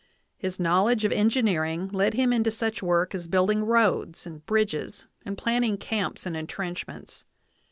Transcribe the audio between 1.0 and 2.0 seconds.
of engineering